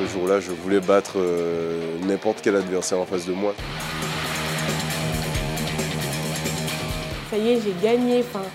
[0.00, 3.54] Ce jour-là, je voulais battre euh, n'importe quel adversaire en face de moi.
[7.30, 8.20] Ça y est, j'ai gagné.
[8.20, 8.46] Enfin,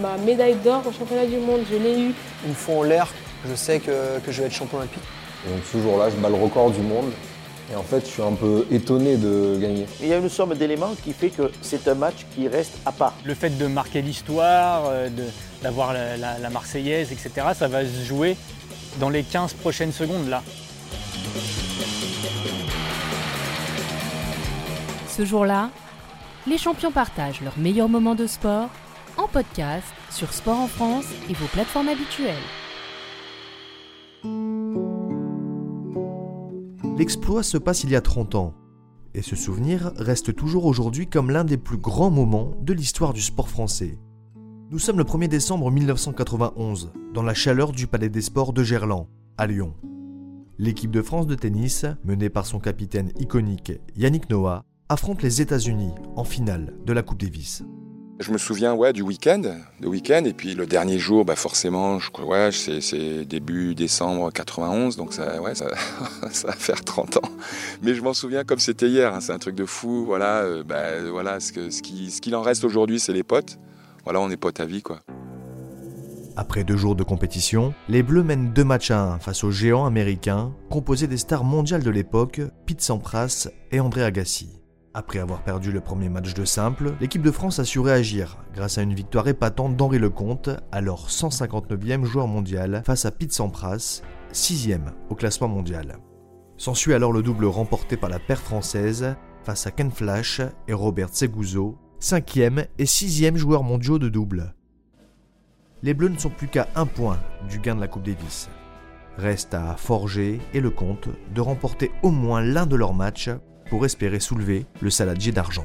[0.00, 2.14] ma, médaille d'or au championnat du monde, je l'ai eu.
[2.46, 3.12] Une fois en l'air,
[3.48, 5.02] je sais que, que je vais être champion olympique.
[5.48, 7.10] donc ce jour-là, je bats le record du monde.
[7.72, 9.86] Et en fait, je suis un peu étonné de gagner.
[10.00, 12.92] Il y a une somme d'éléments qui fait que c'est un match qui reste à
[12.92, 13.14] part.
[13.24, 15.08] Le fait de marquer l'histoire, euh,
[15.64, 18.36] d'avoir la, la Marseillaise, etc., ça va se jouer
[19.00, 20.44] dans les 15 prochaines secondes là.
[25.08, 25.70] Ce jour-là,
[26.46, 28.68] les champions partagent leurs meilleurs moments de sport
[29.16, 32.34] en podcast sur Sport en France et vos plateformes habituelles.
[36.98, 38.54] L'exploit se passe il y a 30 ans,
[39.14, 43.22] et ce souvenir reste toujours aujourd'hui comme l'un des plus grands moments de l'histoire du
[43.22, 43.98] sport français.
[44.70, 49.08] Nous sommes le 1er décembre 1991, dans la chaleur du Palais des Sports de Gerland,
[49.38, 49.74] à Lyon.
[50.58, 55.90] L'équipe de France de tennis, menée par son capitaine iconique Yannick Noah, affronte les États-Unis
[56.16, 57.62] en finale de la Coupe Davis.
[58.20, 59.42] Je me souviens du week-end,
[59.82, 65.12] week-end, et puis le dernier jour, bah forcément, je, ouais, c'est, début décembre 91, donc
[65.12, 65.66] ça, ouais, ça,
[66.30, 67.30] ça, va faire 30 ans.
[67.82, 70.06] Mais je m'en souviens comme c'était hier, hein, c'est un truc de fou.
[70.06, 73.58] Voilà, euh, bah, voilà ce qu'il en reste aujourd'hui, c'est les potes.
[74.04, 75.00] Voilà, on est potes à vie, quoi.
[76.38, 79.86] Après deux jours de compétition, les Bleus mènent deux matchs à un face aux géants
[79.86, 84.60] américains, composés des stars mondiales de l'époque, Pete Sampras et André Agassi.
[84.92, 88.76] Après avoir perdu le premier match de simple, l'équipe de France a su réagir grâce
[88.76, 94.92] à une victoire épatante d'Henri Lecomte, alors 159e joueur mondial, face à Pete Sampras, 6e
[95.08, 95.98] au classement mondial.
[96.58, 101.10] S'ensuit alors le double remporté par la paire française face à Ken Flash et Robert
[101.12, 104.55] Seguzo, 5e et 6e joueurs mondiaux de double.
[105.86, 107.16] Les Bleus ne sont plus qu'à un point
[107.48, 108.48] du gain de la Coupe Davis.
[109.18, 113.30] Reste à Forger et Lecomte de remporter au moins l'un de leurs matchs
[113.70, 115.64] pour espérer soulever le saladier d'argent.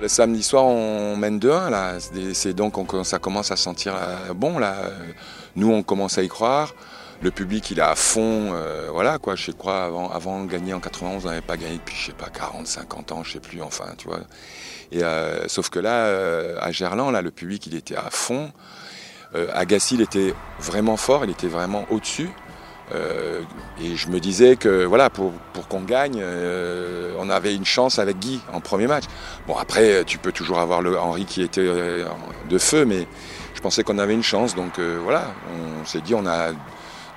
[0.00, 1.70] Le samedi soir, on mène 2-1.
[1.70, 1.98] Là.
[2.32, 4.58] C'est donc on, ça commence à sentir euh, bon.
[4.58, 4.74] Là.
[5.54, 6.74] Nous, on commence à y croire.
[7.22, 8.50] Le public, il est à fond.
[8.52, 9.34] Euh, voilà, quoi.
[9.34, 12.12] Je crois, avant, avant de gagner en 91, on n'avait pas gagné depuis, je sais
[12.12, 14.20] pas, 40, 50 ans, je sais plus, enfin, tu vois.
[14.92, 16.06] Et, euh, sauf que là,
[16.60, 18.50] à Gerland, là, le public, il était à fond.
[19.54, 22.30] Agassi, il était vraiment fort, il était vraiment au-dessus.
[22.92, 23.42] Euh,
[23.80, 25.32] et je me disais que voilà, pour,
[25.68, 29.04] qu'on gagne, euh, on avait une chance avec Guy en premier match.
[29.46, 32.06] Bon, après, tu peux toujours avoir le Henri qui était euh,
[32.48, 33.06] de feu, mais
[33.54, 34.54] je pensais qu'on avait une chance.
[34.54, 35.32] Donc voilà,
[35.82, 36.50] on s'est dit, on a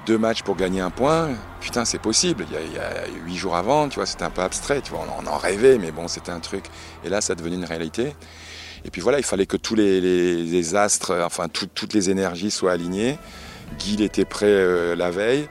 [0.05, 1.29] deux matchs pour gagner un point.
[1.61, 2.45] Putain, c'est possible.
[2.51, 4.81] Il y, a, huit jours avant, tu vois, c'était un peu abstrait.
[4.81, 6.65] Tu vois, on, en rêvait, mais bon, c'était un truc.
[7.03, 8.15] Et là, ça devenait une réalité.
[8.85, 13.17] Et puis voilà, il fallait que tous les, astres, enfin toutes les énergies soient alignées.
[13.79, 15.47] Guy était prêt euh, la veille.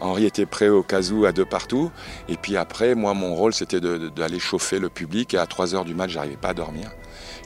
[0.00, 1.90] Henri était prêt au cas où à deux partout.
[2.28, 5.34] Et puis après, moi, mon rôle, c'était d'aller chauffer le public.
[5.34, 6.90] Et à 3 heures du match, j'arrivais pas à dormir.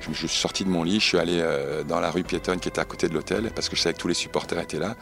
[0.00, 2.69] Je, suis sorti de mon lit, je suis allé euh, dans la rue piétonne qui
[2.69, 4.97] était à côté de l'hôtel parce que je savais que tous les supporters étaient là.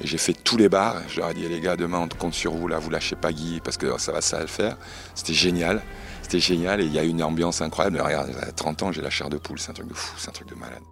[0.00, 0.96] Et j'ai fait tous les bars.
[1.08, 3.32] Je leur ai dit, les gars, demain, on compte sur vous, là, vous lâchez pas
[3.32, 4.76] Guy parce que ça va, ça le faire.
[5.14, 5.82] C'était génial.
[6.22, 8.00] C'était génial et il y a une ambiance incroyable.
[8.00, 9.58] regarde, à 30 ans, j'ai la chair de poule.
[9.58, 10.82] C'est un truc de fou, c'est un truc de malade.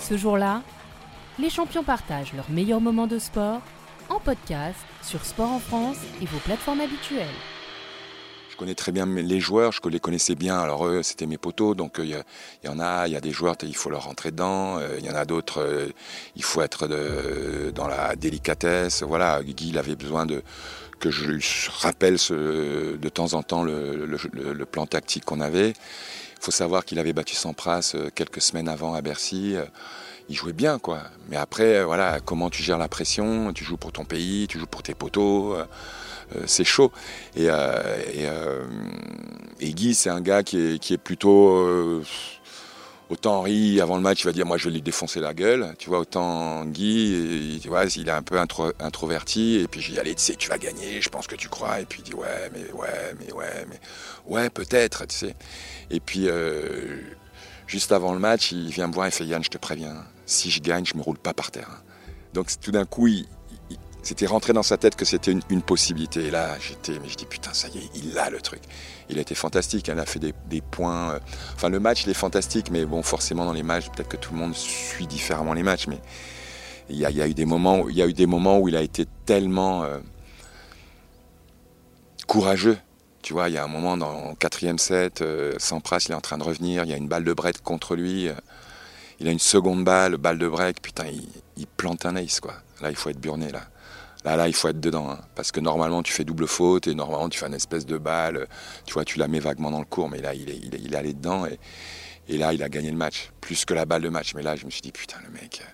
[0.00, 0.62] Ce jour-là,
[1.38, 3.60] les champions partagent leurs meilleurs moments de sport
[4.08, 7.26] en podcast sur Sport en France et vos plateformes habituelles.
[8.58, 10.58] Connais très bien les joueurs, je les connaissais bien.
[10.58, 12.22] Alors eux, c'était mes potos, donc il euh,
[12.64, 14.80] y, en a, il y a des joueurs, il faut leur rentrer dedans.
[14.98, 15.86] Il y en a d'autres, euh,
[16.34, 16.88] il faut être
[17.72, 19.04] dans la délicatesse.
[19.04, 20.42] Voilà, Guy, il avait besoin de
[20.98, 21.44] que je lui
[21.78, 25.70] rappelle de temps en temps le, plan tactique qu'on avait.
[25.70, 29.56] Il faut savoir qu'il avait battu Sampras euh, quelques semaines avant à Bercy
[30.28, 31.02] il jouait bien, quoi.
[31.28, 34.58] Mais après, euh, voilà, comment tu gères la pression Tu joues pour ton pays, tu
[34.58, 35.56] joues pour tes poteaux.
[36.34, 36.92] Euh, euh, c'est chaud.
[37.36, 37.48] Et,
[39.72, 42.02] Guy, c'est un gars qui est, plutôt.
[43.10, 45.74] autant Henri, avant le match, il va dire Moi, je vais lui défoncer la gueule.
[45.78, 49.56] Tu vois, autant Guy, tu vois, il est un peu introverti.
[49.56, 51.80] Et puis, je dis Allez, tu sais, tu vas gagner, je pense que tu crois.
[51.80, 53.80] Et puis, il dit Ouais, mais ouais, mais ouais, mais
[54.26, 55.34] ouais, peut-être, tu sais.
[55.90, 56.28] Et puis,
[57.66, 60.50] juste avant le match, il vient me voir et fait Yann, je te préviens, si
[60.50, 61.82] je gagne, je me roule pas par terre.
[62.34, 63.26] Donc tout d'un coup, il,
[64.02, 66.26] c'était rentré dans sa tête que c'était une, possibilité.
[66.26, 68.60] Et là, j'étais, mais je dis putain, ça y est, il a le truc.
[69.10, 69.88] Il a été fantastique.
[69.88, 71.12] Il a fait des, points.
[71.12, 71.18] Euh,
[71.54, 74.32] enfin, le match, il est fantastique, mais bon, forcément dans les matchs, peut-être que tout
[74.32, 76.00] le monde suit différemment les matchs, mais
[76.90, 79.98] il y a, eu des moments, où, il a il été tellement euh,
[82.26, 82.78] courageux.
[83.20, 86.14] Tu vois, il y a un moment dans le quatrième set, euh, Sampras, il est
[86.14, 88.30] en train de revenir, il y a une balle de Brett contre lui.
[89.20, 91.06] Il a une seconde balle, balle de break, putain,
[91.56, 92.54] il, plante un ace, quoi.
[92.80, 93.62] Là, il faut être burné, là.
[94.28, 95.08] Là, là, il faut être dedans.
[95.10, 95.20] hein.
[95.34, 98.46] parce que normalement, tu fais double faute et normalement, tu fais une espèce de balle.
[98.84, 100.10] Tu vois, tu la mets vaguement dans le cours.
[100.10, 101.46] Mais là, il est, il est, allé dedans.
[101.46, 101.58] Et,
[102.28, 103.32] et là, il a gagné le match.
[103.40, 104.34] Plus que la balle de match.
[104.34, 105.70] Mais là, je me suis dit, putain, le mec, euh,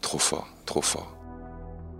[0.00, 1.12] trop fort, trop fort.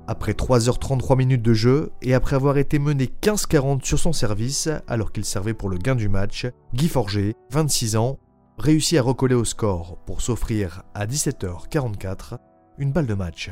[0.07, 5.11] Après 3h33 minutes de jeu et après avoir été mené 15-40 sur son service alors
[5.11, 8.21] qu'il servait pour le gain du match, Guy Forger, 26 ans,
[8.57, 12.39] réussit à recoller au score pour s'offrir à 17h44
[12.79, 13.51] une balle de match.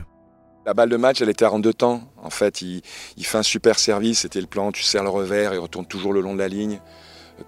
[0.67, 2.03] La balle de match, elle était en deux temps.
[2.21, 2.83] En fait, il,
[3.21, 4.23] fait un super service.
[4.23, 4.73] C'était le plan.
[4.73, 6.81] Tu serres le revers, il retourne toujours le long de la ligne.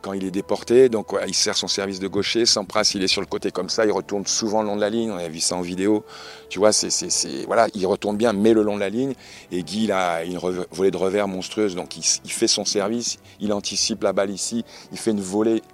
[0.03, 2.47] Quand il est déporté, donc il sert son service de gaucher.
[2.47, 3.85] Sampras, il est sur le côté comme ça.
[3.85, 5.11] Il retourne souvent le long de la ligne.
[5.11, 6.05] On a vu ça en vidéo.
[6.49, 9.15] Tu vois, c'est, voilà, il retourne bien, mais le long de la ligne.
[9.51, 11.75] Et Guy, il a une volée de revers monstrueuse.
[11.75, 13.19] Donc, il, fait son service.
[13.41, 14.65] Il anticipe la balle ici.
[14.93, 15.65] Il fait une volée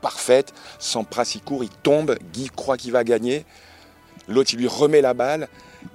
[0.00, 0.52] parfaite.
[0.78, 2.16] Sampras, il court, il tombe.
[2.32, 3.44] Guy croit qu'il va gagner.
[4.28, 5.48] L'autre, lui remet la balle.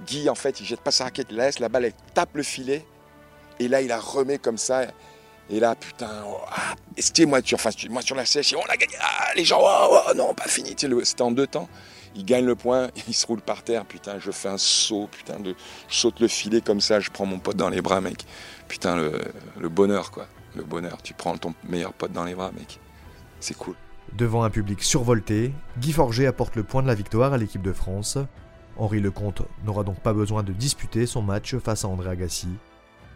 [0.06, 2.34] Guy, en fait, il jette pas sa raquette, il la laisse, la balle, elle tape
[2.34, 2.84] le filet.
[3.58, 4.82] Et là, il la remet comme ça.
[5.48, 7.40] Et là, putain, oh, ah, et moi,
[7.90, 8.94] moi sur la sèche, on a gagné.
[9.00, 10.74] Ah, les gens, oh, oh, non, pas fini.
[10.76, 11.68] C'était en deux temps.
[12.16, 13.84] Il gagne le point, il se roule par terre.
[13.84, 15.54] Putain, je fais un saut, putain, de,
[15.88, 18.24] je saute le filet comme ça, je prends mon pote dans les bras, mec.
[18.68, 19.22] Putain, le,
[19.58, 20.26] le bonheur, quoi.
[20.56, 20.98] Le bonheur.
[21.02, 22.80] Tu prends ton meilleur pote dans les bras, mec.
[23.40, 23.76] C'est cool.
[24.14, 27.72] Devant un public survolté, Guy Forger apporte le point de la victoire à l'équipe de
[27.72, 28.18] France.
[28.78, 32.48] Henri Lecomte n'aura donc pas besoin de disputer son match face à André Agassi.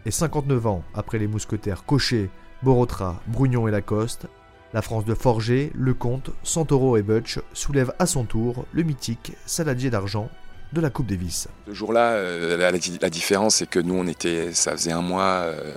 [0.06, 2.30] Et 59 ans après les mousquetaires Cochet,
[2.62, 4.26] Borotra, Brugnon et Lacoste,
[4.72, 9.90] la France de Forger, Lecomte, Santoro et Butch soulève à son tour le mythique saladier
[9.90, 10.30] d'argent
[10.72, 11.48] de la Coupe Davis.
[11.66, 15.74] Ce jour-là, euh, la différence, c'est que nous, on était, ça faisait un mois, euh,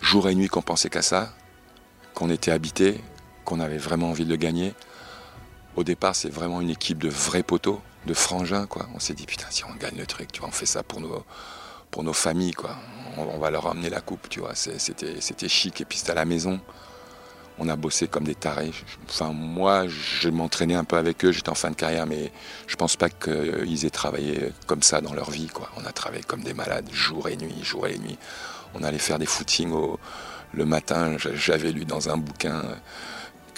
[0.00, 1.32] jour et nuit, qu'on pensait qu'à ça,
[2.14, 3.00] qu'on était habité,
[3.44, 4.74] qu'on avait vraiment envie de le gagner.
[5.76, 8.88] Au départ, c'est vraiment une équipe de vrais poteaux, de frangins, quoi.
[8.94, 11.00] On s'est dit, putain, si on gagne le truc, tu vois, on fait ça pour
[11.00, 11.24] nos,
[11.90, 12.76] pour nos familles, quoi.
[13.16, 14.54] On, va leur ramener la coupe, tu vois.
[14.54, 16.60] C'était, chic, et puis c'était à la maison.
[17.58, 18.70] On a bossé comme des tarés.
[19.08, 21.32] Enfin, moi, je m'entraînais un peu avec eux.
[21.32, 22.30] J'étais en fin de carrière, mais
[22.68, 25.48] je pense pas qu'ils aient travaillé comme ça dans leur vie.
[25.48, 25.68] Quoi.
[25.76, 28.18] On a travaillé comme des malades, jour et nuit, jour et nuit.
[28.74, 29.98] On allait faire des footings au-
[30.52, 31.16] le matin.
[31.18, 32.62] J'avais lu dans un bouquin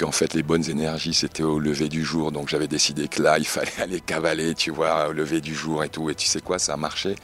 [0.00, 2.32] qu'en fait les bonnes énergies c'était au lever du jour.
[2.32, 5.85] Donc j'avais décidé que là, il fallait aller cavaler, tu vois, au lever du jour
[5.85, 6.08] et tout.
[6.11, 7.14] Et tu sais quoi, ça a marché.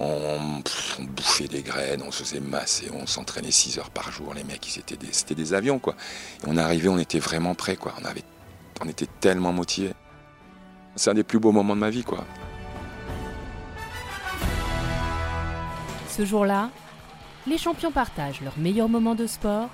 [0.00, 0.62] On,
[1.00, 4.32] bouffait des graines, on se faisait masser, on s'entraînait 6 heures par jour.
[4.32, 5.96] Les mecs, ils étaient des, c'était des avions, quoi.
[6.46, 7.92] On arrivait, on était vraiment prêts, quoi.
[8.00, 8.22] On, avait,
[8.80, 9.94] on était tellement motivés.
[10.94, 12.24] C'est un des plus beaux moments de ma vie, quoi.
[16.16, 16.70] Ce jour-là,
[17.48, 19.68] les champions partagent leurs meilleurs moments de sport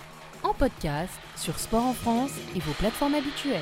[0.45, 3.61] en podcast sur Sport en France et vos plateformes habituelles.